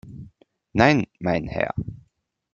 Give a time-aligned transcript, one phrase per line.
[0.73, 1.75] Nein, mein Herr!